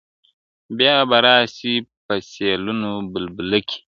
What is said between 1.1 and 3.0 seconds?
راسي په سېلونو